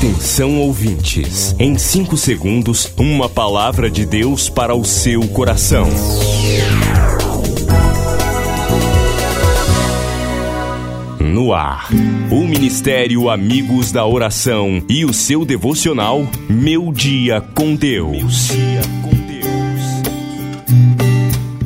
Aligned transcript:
Atenção 0.00 0.58
ouvintes, 0.58 1.54
em 1.58 1.76
5 1.76 2.16
segundos, 2.16 2.90
uma 2.96 3.28
palavra 3.28 3.90
de 3.90 4.06
Deus 4.06 4.48
para 4.48 4.74
o 4.74 4.82
seu 4.82 5.28
coração. 5.28 5.86
No 11.20 11.52
ar, 11.52 11.90
o 12.30 12.46
Ministério 12.46 13.28
Amigos 13.28 13.92
da 13.92 14.06
Oração 14.06 14.82
e 14.88 15.04
o 15.04 15.12
seu 15.12 15.44
devocional 15.44 16.26
Meu 16.48 16.90
Dia 16.94 17.42
com 17.54 17.74
Deus. 17.74 18.48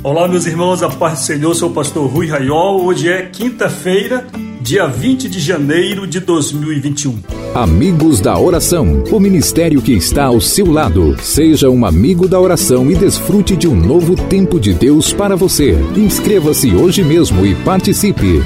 Olá, 0.02 0.26
meus 0.26 0.44
irmãos, 0.46 0.82
a 0.82 0.88
paz 0.88 1.20
do 1.20 1.24
Senhor, 1.24 1.54
sou 1.54 1.70
o 1.70 1.72
pastor 1.72 2.10
Rui 2.10 2.26
Raiol. 2.26 2.84
Hoje 2.84 3.08
é 3.08 3.26
quinta-feira, 3.26 4.26
dia 4.60 4.88
20 4.88 5.28
de 5.28 5.38
janeiro 5.38 6.04
de 6.04 6.18
2021. 6.18 7.43
Amigos 7.54 8.20
da 8.20 8.36
Oração, 8.36 9.04
o 9.12 9.20
ministério 9.20 9.80
que 9.80 9.92
está 9.92 10.24
ao 10.24 10.40
seu 10.40 10.72
lado. 10.72 11.16
Seja 11.22 11.70
um 11.70 11.86
amigo 11.86 12.26
da 12.26 12.40
oração 12.40 12.90
e 12.90 12.96
desfrute 12.96 13.54
de 13.54 13.68
um 13.68 13.76
novo 13.76 14.16
tempo 14.16 14.58
de 14.58 14.74
Deus 14.74 15.12
para 15.12 15.36
você. 15.36 15.78
Inscreva-se 15.96 16.74
hoje 16.74 17.04
mesmo 17.04 17.46
e 17.46 17.54
participe. 17.54 18.42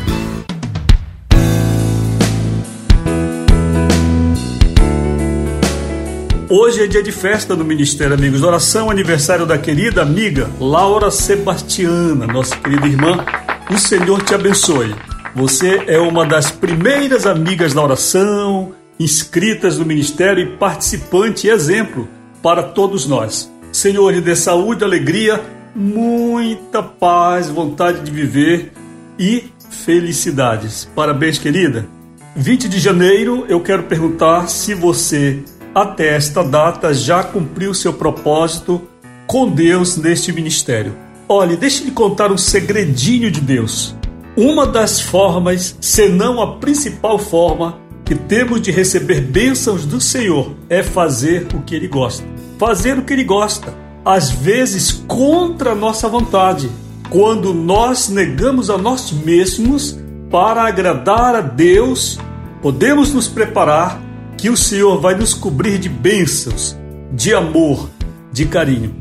Hoje 6.51 6.83
é 6.83 6.87
dia 6.87 7.02
de 7.02 7.11
festa 7.11 7.57
no 7.57 7.65
Ministério 7.65 8.13
Amigos 8.13 8.43
da 8.43 8.49
Oração, 8.49 8.91
aniversário 8.91 9.47
da 9.47 9.57
querida 9.57 10.02
amiga 10.02 10.51
Laura 10.61 11.11
Sebastiana, 11.11 12.27
nossa 12.27 12.55
querida 12.57 12.87
irmã. 12.87 13.25
O 13.71 13.79
Senhor 13.79 14.21
te 14.23 14.35
abençoe. 14.35 14.95
Você 15.35 15.85
é 15.87 15.99
uma 15.99 16.27
das 16.27 16.51
primeiras 16.51 17.25
amigas 17.25 17.73
da 17.73 17.83
oração, 17.83 18.75
inscritas 18.98 19.79
no 19.79 19.84
ministério 19.84 20.43
e 20.43 20.57
participante 20.57 21.47
e 21.47 21.51
exemplo 21.51 22.09
para 22.43 22.63
todos 22.63 23.07
nós. 23.07 23.52
Senhor, 23.71 24.13
lhe 24.13 24.21
dê 24.21 24.35
saúde, 24.35 24.85
alegria, 24.85 25.41
muita 25.74 26.82
paz, 26.82 27.49
vontade 27.49 28.01
de 28.01 28.10
viver 28.10 28.73
e 29.19 29.45
felicidades. 29.71 30.88
Parabéns, 30.95 31.38
querida. 31.38 31.87
20 32.35 32.69
de 32.69 32.79
janeiro, 32.79 33.45
eu 33.49 33.60
quero 33.60 33.85
perguntar 33.85 34.49
se 34.49 34.74
você, 34.74 35.43
até 35.74 36.15
esta 36.15 36.43
data, 36.43 36.95
já 36.95 37.23
cumpriu 37.23 37.74
seu 37.74 37.93
propósito 37.93 38.80
com 39.26 39.49
Deus 39.49 39.96
neste 39.96 40.32
ministério. 40.32 40.95
Olhe, 41.29 41.57
deixe-me 41.57 41.91
contar 41.91 42.32
um 42.32 42.38
segredinho 42.38 43.30
de 43.30 43.41
Deus. 43.41 43.95
Uma 44.37 44.66
das 44.66 45.01
formas, 45.01 45.76
se 45.80 46.09
não 46.09 46.41
a 46.41 46.57
principal 46.59 47.19
forma, 47.19 47.79
que 48.09 48.14
temos 48.14 48.62
de 48.62 48.70
receber 48.70 49.20
bênçãos 49.20 49.84
do 49.84 50.01
Senhor 50.01 50.54
é 50.70 50.82
fazer 50.82 51.46
o 51.54 51.60
que 51.60 51.74
Ele 51.74 51.87
gosta. 51.87 52.24
Fazer 52.56 52.96
o 52.96 53.02
que 53.02 53.12
Ele 53.12 53.23
gosta, 53.23 53.74
às 54.02 54.30
vezes 54.30 55.04
contra 55.06 55.73
a 55.73 55.74
nossa 55.74 56.09
vontade, 56.09 56.70
quando 57.10 57.52
nós 57.52 58.09
negamos 58.09 58.70
a 58.70 58.79
nós 58.79 59.12
mesmos 59.12 59.98
para 60.30 60.62
agradar 60.62 61.34
a 61.34 61.42
Deus, 61.42 62.18
podemos 62.62 63.12
nos 63.12 63.29
preparar 63.29 64.00
que 64.38 64.48
o 64.48 64.56
Senhor 64.56 64.98
vai 65.03 65.14
nos 65.14 65.34
cobrir 65.34 65.78
de 65.78 65.91
bênçãos, 65.91 66.75
de 67.12 67.34
amor, 67.34 67.91
de 68.32 68.47
carinho. 68.47 68.97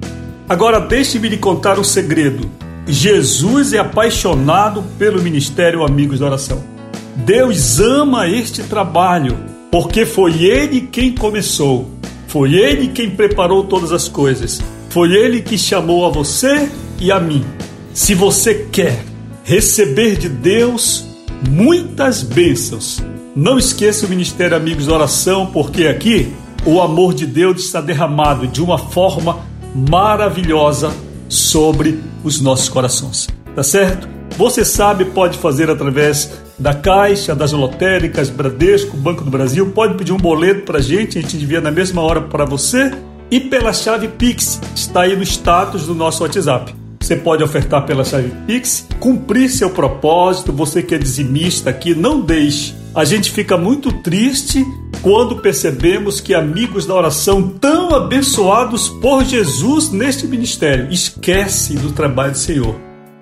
Agora 0.50 0.82
deixe-me 0.82 1.30
lhe 1.30 1.38
contar 1.38 1.80
um 1.80 1.84
segredo. 1.84 2.46
Jesus 2.86 3.72
é 3.72 3.78
apaixonado 3.78 4.84
pelo 5.00 5.22
ministério 5.22 5.86
Amigos 5.86 6.20
da 6.20 6.26
Oração. 6.26 6.77
Deus 7.18 7.80
ama 7.80 8.28
este 8.28 8.62
trabalho, 8.62 9.38
porque 9.72 10.06
foi 10.06 10.44
Ele 10.44 10.82
quem 10.82 11.14
começou, 11.14 11.90
foi 12.28 12.54
Ele 12.54 12.90
quem 12.90 13.10
preparou 13.10 13.64
todas 13.64 13.92
as 13.92 14.08
coisas, 14.08 14.62
foi 14.90 15.12
Ele 15.14 15.42
que 15.42 15.58
chamou 15.58 16.06
a 16.06 16.10
você 16.10 16.70
e 17.00 17.12
a 17.12 17.20
mim. 17.20 17.44
Se 17.92 18.14
você 18.14 18.68
quer 18.72 19.04
receber 19.44 20.18
de 20.18 20.30
Deus 20.30 21.06
muitas 21.50 22.22
bênçãos, 22.22 23.04
não 23.36 23.58
esqueça 23.58 24.06
o 24.06 24.10
Ministério 24.10 24.56
Amigos 24.56 24.88
Oração, 24.88 25.48
porque 25.48 25.88
aqui 25.88 26.32
o 26.66 26.80
amor 26.80 27.16
de 27.16 27.26
Deus 27.26 27.66
está 27.66 27.82
derramado 27.82 28.46
de 28.46 28.62
uma 28.62 28.78
forma 28.78 29.40
maravilhosa 29.74 30.94
sobre 31.28 32.00
os 32.24 32.40
nossos 32.40 32.70
corações. 32.70 33.28
Tá 33.56 33.64
certo? 33.64 34.08
Você 34.38 34.64
sabe, 34.64 35.06
pode 35.06 35.38
fazer 35.40 35.68
através 35.70 36.32
da 36.60 36.74
Caixa, 36.74 37.36
das 37.36 37.52
lotéricas, 37.52 38.30
Bradesco, 38.30 38.98
Banco 38.98 39.24
do 39.24 39.30
Brasil. 39.30 39.72
Pode 39.72 39.96
pedir 39.96 40.12
um 40.12 40.18
boleto 40.18 40.62
para 40.62 40.80
a 40.80 40.82
gente, 40.82 41.18
a 41.18 41.22
gente 41.22 41.38
envia 41.38 41.62
na 41.62 41.72
mesma 41.72 42.02
hora 42.02 42.22
para 42.22 42.46
você. 42.46 42.92
E 43.30 43.40
pela 43.40 43.74
chave 43.74 44.08
Pix, 44.08 44.60
está 44.76 45.02
aí 45.02 45.16
no 45.16 45.24
status 45.24 45.86
do 45.86 45.94
nosso 45.94 46.24
WhatsApp. 46.24 46.74
Você 47.00 47.16
pode 47.16 47.44
ofertar 47.44 47.86
pela 47.86 48.04
chave 48.04 48.32
Pix, 48.46 48.88
cumprir 49.00 49.50
seu 49.50 49.70
propósito. 49.70 50.52
Você 50.52 50.82
que 50.82 50.96
é 50.96 50.98
dizimista 50.98 51.70
aqui, 51.70 51.94
não 51.94 52.22
deixe. 52.22 52.76
A 52.96 53.06
gente 53.06 53.32
fica 53.32 53.56
muito 53.56 53.92
triste 54.02 54.66
quando 55.02 55.38
percebemos 55.38 56.20
que 56.20 56.34
amigos 56.34 56.86
da 56.86 56.96
oração 56.96 57.48
tão 57.48 57.94
abençoados 57.94 58.90
por 58.90 59.24
Jesus 59.24 59.92
neste 59.92 60.26
ministério 60.26 60.92
esquece 60.92 61.76
do 61.76 61.92
trabalho 61.92 62.32
do 62.32 62.38
Senhor. 62.38 62.76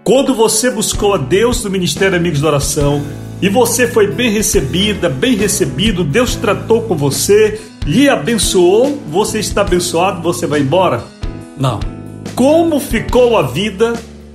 Quando 0.03 0.34
você 0.34 0.69
buscou 0.69 1.13
a 1.13 1.18
Deus 1.18 1.63
no 1.63 1.69
Ministério 1.69 2.16
Amigos 2.16 2.40
da 2.40 2.47
Oração 2.47 3.03
e 3.41 3.50
você 3.50 3.88
foi 3.88 4.07
bem 4.07 4.31
recebida, 4.31 5.09
bem 5.09 5.35
recebido, 5.35 6.03
Deus 6.03 6.35
tratou 6.35 6.84
com 6.84 6.96
você, 6.96 7.59
lhe 7.85 8.09
abençoou, 8.09 9.01
você 9.09 9.40
está 9.40 9.62
abençoado, 9.62 10.22
você 10.22 10.47
vai 10.47 10.62
embora? 10.62 11.03
Não. 11.57 11.79
Como 12.34 12.79
ficou 12.79 13.38
a 13.38 13.44
vida 13.44 13.94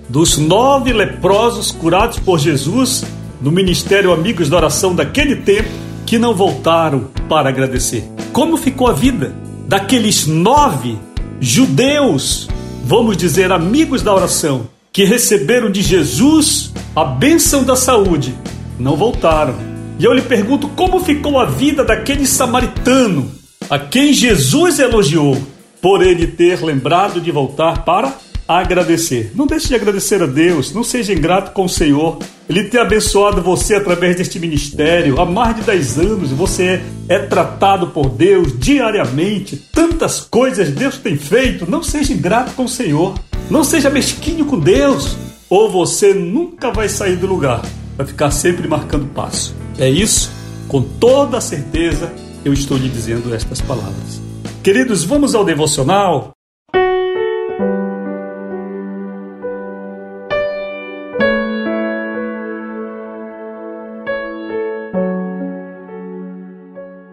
dos 0.09 0.39
nove 0.39 0.93
leprosos 0.93 1.71
curados 1.71 2.19
por 2.19 2.39
Jesus 2.39 3.05
no 3.41 3.51
Ministério 3.51 4.13
Amigos 4.13 4.49
da 4.49 4.57
Oração 4.57 4.95
daquele 4.95 5.37
tempo 5.37 5.69
que 6.07 6.19
não 6.19 6.35
voltaram 6.35 7.09
para 7.29 7.49
agradecer? 7.49 8.05
Como 8.33 8.57
ficou 8.57 8.87
a 8.87 8.93
vida 8.93 9.35
daqueles 9.67 10.27
nove 10.27 10.99
judeus, 11.41 12.49
vamos 12.85 13.17
dizer, 13.17 13.51
amigos 13.51 14.03
da 14.03 14.15
oração? 14.15 14.69
que 14.93 15.05
receberam 15.05 15.71
de 15.71 15.83
Jesus 15.83 16.73
a 16.95 17.05
bênção 17.05 17.63
da 17.63 17.77
saúde 17.77 18.35
não 18.81 18.97
voltaram. 18.97 19.55
E 19.99 20.05
eu 20.05 20.13
lhe 20.13 20.23
pergunto 20.23 20.69
como 20.71 21.01
ficou 21.01 21.39
a 21.39 21.45
vida 21.45 21.85
daquele 21.85 22.27
samaritano 22.27 23.31
a 23.69 23.79
quem 23.79 24.13
Jesus 24.13 24.79
elogiou 24.79 25.41
por 25.81 26.03
ele 26.03 26.27
ter 26.27 26.63
lembrado 26.65 27.21
de 27.21 27.31
voltar 27.31 27.85
para 27.85 28.13
agradecer. 28.49 29.31
Não 29.37 29.47
deixe 29.47 29.69
de 29.69 29.77
agradecer 29.77 30.21
a 30.21 30.27
Deus, 30.27 30.75
não 30.75 30.83
seja 30.83 31.13
ingrato 31.13 31.53
com 31.53 31.67
o 31.67 31.69
Senhor. 31.69 32.19
Ele 32.49 32.65
tem 32.65 32.81
abençoado 32.81 33.41
você 33.41 33.77
através 33.77 34.17
deste 34.17 34.41
ministério 34.41 35.21
há 35.21 35.25
mais 35.25 35.55
de 35.55 35.63
10 35.63 35.99
anos. 36.01 36.31
Você 36.33 36.65
é, 36.65 36.83
é 37.09 37.19
tratado 37.21 37.89
por 37.89 38.09
Deus 38.09 38.59
diariamente. 38.59 39.57
Tantas 39.73 40.21
coisas 40.21 40.71
Deus 40.71 40.99
tem 40.99 41.17
feito. 41.17 41.71
Não 41.71 41.83
seja 41.83 42.13
ingrato 42.13 42.53
com 42.55 42.65
o 42.65 42.69
Senhor. 42.69 43.15
Não 43.49 43.63
seja 43.63 43.91
mesquinho 43.91 44.45
com 44.45 44.59
Deus, 44.59 45.17
ou 45.49 45.69
você 45.69 46.15
nunca 46.15 46.71
vai 46.71 46.89
sair 46.89 47.17
do 47.17 47.27
lugar, 47.27 47.61
vai 48.01 48.07
ficar 48.07 48.31
sempre 48.31 48.67
marcando 48.67 49.07
passo. 49.13 49.55
É 49.79 49.89
isso, 49.89 50.33
com 50.67 50.81
toda 50.81 51.39
certeza, 51.39 52.11
eu 52.43 52.53
estou 52.53 52.79
lhe 52.79 52.89
dizendo 52.89 53.35
estas 53.35 53.61
palavras. 53.61 54.23
Queridos, 54.63 55.05
vamos 55.05 55.35
ao 55.35 55.45
devocional. 55.45 56.33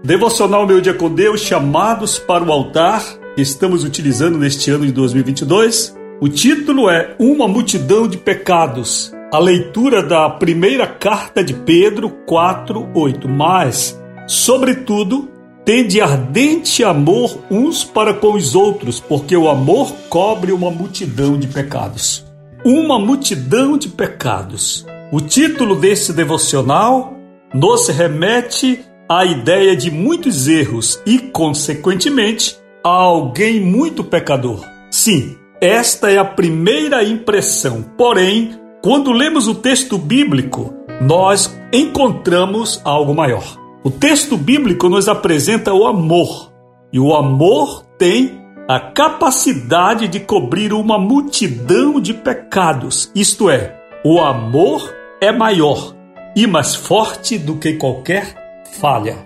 Devocional 0.06 0.66
Meu 0.66 0.80
Dia 0.80 0.94
com 0.94 1.14
Deus, 1.14 1.42
chamados 1.42 2.18
para 2.18 2.46
o 2.46 2.50
altar, 2.50 3.04
estamos 3.36 3.84
utilizando 3.84 4.38
neste 4.38 4.72
ano 4.72 4.86
de 4.86 4.94
2022 4.94 5.98
o 6.20 6.28
título 6.28 6.90
é 6.90 7.16
Uma 7.20 7.48
Multidão 7.48 8.08
de 8.08 8.18
Pecados. 8.18 9.16
A 9.30 9.40
leitura 9.40 10.02
da 10.02 10.30
primeira 10.30 10.88
carta 10.88 11.44
de 11.44 11.54
Pedro 11.54 12.10
4:8. 12.26 13.28
Mas, 13.28 14.02
sobretudo, 14.26 15.28
tende 15.66 16.00
ardente 16.00 16.82
amor 16.82 17.38
uns 17.52 17.84
para 17.84 18.14
com 18.14 18.36
os 18.36 18.56
outros, 18.56 19.02
porque 19.02 19.36
o 19.36 19.50
amor 19.50 19.92
cobre 20.08 20.54
uma 20.54 20.72
multidão 20.72 21.38
de 21.38 21.46
pecados. 21.46 22.26
Uma 22.64 22.98
multidão 22.98 23.78
de 23.78 23.90
pecados. 23.90 24.86
O 25.12 25.20
título 25.20 25.76
desse 25.76 26.14
devocional 26.14 27.14
nos 27.54 27.90
remete 27.90 28.80
à 29.10 29.26
ideia 29.26 29.76
de 29.76 29.92
muitos 29.92 30.48
erros 30.48 31.02
e, 31.06 31.20
consequentemente, 31.20 32.58
a 32.82 32.90
alguém 32.90 33.60
muito 33.60 34.06
pecador. 34.06 34.64
Sim, 34.90 35.36
esta 35.60 36.10
é 36.10 36.18
a 36.18 36.24
primeira 36.24 37.04
impressão. 37.04 37.84
Porém, 37.98 38.67
quando 38.82 39.12
lemos 39.12 39.48
o 39.48 39.56
texto 39.56 39.98
bíblico, 39.98 40.74
nós 41.02 41.58
encontramos 41.74 42.82
algo 42.84 43.14
maior. 43.14 43.58
O 43.84 43.90
texto 43.90 44.38
bíblico 44.38 44.90
nos 44.90 45.08
apresenta 45.08 45.74
o 45.74 45.86
amor, 45.86 46.52
e 46.92 47.00
o 47.00 47.16
amor 47.16 47.84
tem 47.98 48.42
a 48.68 48.80
capacidade 48.80 50.08
de 50.08 50.20
cobrir 50.20 50.74
uma 50.74 51.00
multidão 51.00 52.00
de 52.00 52.14
pecados, 52.14 53.12
isto 53.16 53.50
é, 53.50 53.76
o 54.04 54.20
amor 54.20 54.94
é 55.22 55.32
maior 55.32 55.96
e 56.36 56.46
mais 56.46 56.76
forte 56.76 57.38
do 57.38 57.56
que 57.56 57.74
qualquer 57.74 58.64
falha. 58.80 59.18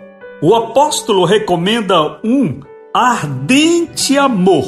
O 0.41 0.55
apóstolo 0.55 1.25
recomenda 1.25 2.19
um 2.23 2.61
ardente 2.93 4.17
amor 4.17 4.65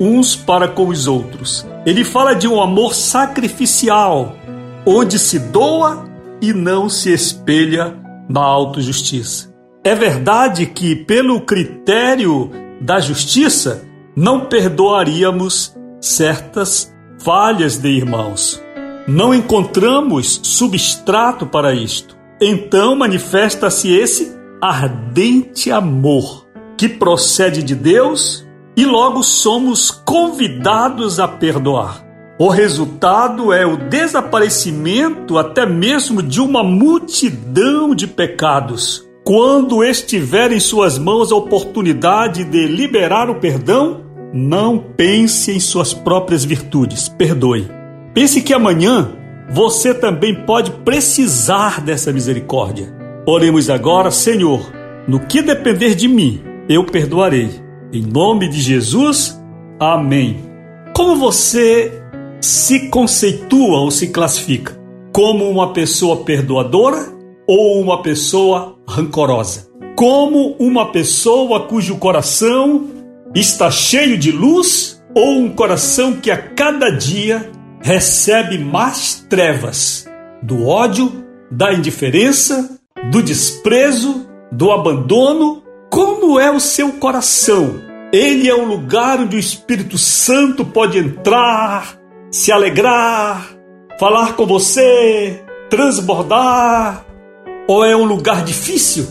uns 0.00 0.36
para 0.36 0.68
com 0.68 0.88
os 0.88 1.06
outros. 1.06 1.66
Ele 1.84 2.04
fala 2.04 2.34
de 2.34 2.46
um 2.46 2.60
amor 2.60 2.94
sacrificial, 2.94 4.36
onde 4.84 5.18
se 5.18 5.38
doa 5.38 6.04
e 6.40 6.52
não 6.52 6.88
se 6.88 7.12
espelha 7.12 7.96
na 8.28 8.42
autojustiça. 8.42 9.54
É 9.84 9.94
verdade 9.94 10.66
que, 10.66 10.96
pelo 10.96 11.40
critério 11.40 12.50
da 12.80 13.00
justiça, 13.00 13.84
não 14.16 14.46
perdoaríamos 14.46 15.76
certas 16.00 16.92
falhas 17.18 17.78
de 17.78 17.88
irmãos. 17.88 18.62
Não 19.06 19.32
encontramos 19.34 20.40
substrato 20.42 21.46
para 21.46 21.72
isto. 21.74 22.16
Então 22.40 22.96
manifesta-se 22.96 23.94
esse 23.94 24.36
ardente 24.60 25.70
amor 25.70 26.46
que 26.76 26.88
procede 26.88 27.62
de 27.62 27.74
Deus 27.74 28.45
e 28.76 28.84
logo 28.84 29.22
somos 29.22 29.90
convidados 29.90 31.18
a 31.18 31.26
perdoar. 31.26 32.04
O 32.38 32.48
resultado 32.48 33.50
é 33.50 33.64
o 33.64 33.78
desaparecimento 33.78 35.38
até 35.38 35.64
mesmo 35.64 36.22
de 36.22 36.40
uma 36.40 36.62
multidão 36.62 37.94
de 37.94 38.06
pecados. 38.06 39.06
Quando 39.24 39.82
estiver 39.82 40.52
em 40.52 40.60
suas 40.60 40.98
mãos 40.98 41.32
a 41.32 41.36
oportunidade 41.36 42.44
de 42.44 42.66
liberar 42.66 43.30
o 43.30 43.40
perdão, 43.40 44.04
não 44.34 44.78
pense 44.78 45.50
em 45.50 45.58
suas 45.58 45.94
próprias 45.94 46.44
virtudes, 46.44 47.08
perdoe. 47.08 47.70
Pense 48.12 48.42
que 48.42 48.52
amanhã 48.52 49.12
você 49.50 49.94
também 49.94 50.34
pode 50.44 50.70
precisar 50.70 51.80
dessa 51.80 52.12
misericórdia. 52.12 52.94
Oremos 53.26 53.70
agora, 53.70 54.10
Senhor, 54.10 54.70
no 55.08 55.20
que 55.20 55.40
depender 55.40 55.94
de 55.94 56.06
mim, 56.06 56.42
eu 56.68 56.84
perdoarei. 56.84 57.65
Em 57.92 58.02
nome 58.02 58.48
de 58.48 58.60
Jesus, 58.60 59.40
amém. 59.78 60.38
Como 60.94 61.16
você 61.16 61.92
se 62.40 62.88
conceitua 62.88 63.78
ou 63.78 63.90
se 63.90 64.08
classifica? 64.08 64.76
Como 65.12 65.48
uma 65.48 65.72
pessoa 65.72 66.24
perdoadora 66.24 66.98
ou 67.46 67.80
uma 67.80 68.02
pessoa 68.02 68.76
rancorosa? 68.88 69.68
Como 69.94 70.56
uma 70.58 70.90
pessoa 70.90 71.66
cujo 71.66 71.96
coração 71.96 72.88
está 73.34 73.70
cheio 73.70 74.18
de 74.18 74.32
luz 74.32 75.02
ou 75.14 75.38
um 75.38 75.48
coração 75.50 76.14
que 76.14 76.30
a 76.30 76.36
cada 76.36 76.90
dia 76.90 77.50
recebe 77.80 78.58
mais 78.58 79.24
trevas 79.30 80.06
do 80.42 80.66
ódio, 80.66 81.24
da 81.50 81.72
indiferença, 81.72 82.78
do 83.10 83.22
desprezo, 83.22 84.26
do 84.50 84.70
abandono. 84.70 85.62
Como 85.90 86.38
é 86.38 86.50
o 86.50 86.60
seu 86.60 86.92
coração? 86.94 87.80
Ele 88.12 88.48
é 88.48 88.54
o 88.54 88.64
lugar 88.64 89.20
onde 89.20 89.36
o 89.36 89.40
Espírito 89.40 89.96
Santo 89.96 90.64
pode 90.64 90.98
entrar, 90.98 91.98
se 92.30 92.50
alegrar, 92.50 93.50
falar 93.98 94.34
com 94.34 94.46
você, 94.46 95.42
transbordar? 95.70 97.04
Ou 97.68 97.84
é 97.84 97.96
um 97.96 98.04
lugar 98.04 98.44
difícil, 98.44 99.06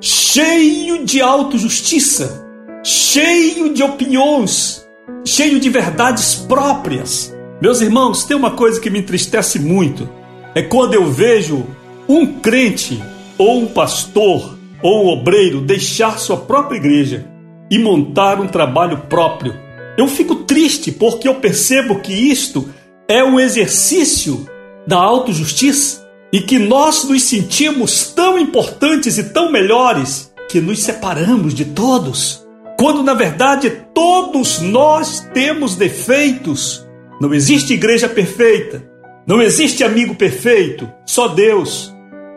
cheio 0.00 1.04
de 1.04 1.20
autojustiça, 1.20 2.46
cheio 2.82 3.74
de 3.74 3.82
opiniões, 3.82 4.86
cheio 5.24 5.58
de 5.58 5.68
verdades 5.68 6.34
próprias? 6.34 7.34
Meus 7.60 7.80
irmãos, 7.80 8.24
tem 8.24 8.36
uma 8.36 8.52
coisa 8.52 8.80
que 8.80 8.90
me 8.90 9.00
entristece 9.00 9.58
muito: 9.58 10.08
é 10.54 10.62
quando 10.62 10.94
eu 10.94 11.10
vejo 11.10 11.66
um 12.08 12.26
crente, 12.40 13.02
ou 13.38 13.60
um 13.62 13.66
pastor, 13.66 14.55
ou 14.82 15.04
um 15.04 15.08
obreiro 15.08 15.60
deixar 15.60 16.18
sua 16.18 16.36
própria 16.36 16.76
igreja 16.76 17.26
e 17.70 17.78
montar 17.78 18.40
um 18.40 18.46
trabalho 18.46 18.98
próprio. 19.08 19.54
Eu 19.96 20.06
fico 20.08 20.36
triste 20.36 20.92
porque 20.92 21.26
eu 21.26 21.36
percebo 21.36 22.00
que 22.00 22.12
isto 22.12 22.68
é 23.08 23.24
um 23.24 23.40
exercício 23.40 24.46
da 24.86 24.98
autojustiça 24.98 26.06
e 26.32 26.40
que 26.40 26.58
nós 26.58 27.04
nos 27.04 27.22
sentimos 27.22 28.12
tão 28.12 28.38
importantes 28.38 29.18
e 29.18 29.24
tão 29.24 29.50
melhores 29.50 30.32
que 30.48 30.60
nos 30.60 30.82
separamos 30.82 31.54
de 31.54 31.64
todos, 31.64 32.46
quando 32.78 33.02
na 33.02 33.14
verdade 33.14 33.70
todos 33.94 34.60
nós 34.60 35.20
temos 35.32 35.76
defeitos 35.76 36.86
não 37.18 37.32
existe 37.32 37.72
igreja 37.72 38.08
perfeita. 38.08 38.82
Não 39.26 39.40
existe 39.40 39.82
amigo 39.82 40.14
perfeito, 40.14 40.88
só 41.06 41.28
Deus. 41.28 41.94